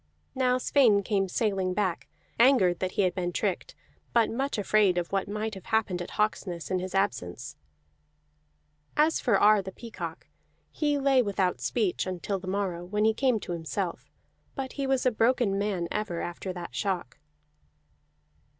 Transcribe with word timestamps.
Now 0.33 0.57
Sweyn 0.57 1.03
came 1.03 1.29
sailing 1.29 1.75
back, 1.75 2.07
angered 2.39 2.79
that 2.79 2.93
he 2.93 3.03
had 3.03 3.13
been 3.13 3.31
tricked, 3.31 3.75
but 4.13 4.31
much 4.31 4.57
afraid 4.57 4.97
of 4.97 5.11
what 5.11 5.27
might 5.27 5.53
have 5.53 5.65
happened 5.65 6.01
at 6.01 6.09
Hawksness 6.17 6.71
in 6.71 6.79
his 6.79 6.95
absence. 6.95 7.55
As 8.97 9.19
for 9.19 9.37
Ar 9.39 9.61
the 9.61 9.71
Peacock, 9.71 10.25
he 10.71 10.97
lay 10.97 11.21
without 11.21 11.61
speech 11.61 12.07
until 12.07 12.39
the 12.39 12.47
morrow, 12.47 12.83
when 12.83 13.05
he 13.05 13.13
came 13.13 13.39
to 13.41 13.51
himself; 13.51 14.09
but 14.55 14.73
he 14.73 14.87
was 14.87 15.05
a 15.05 15.11
broken 15.11 15.59
man 15.59 15.87
ever 15.91 16.19
after 16.19 16.51
that 16.51 16.73
shock. 16.73 17.19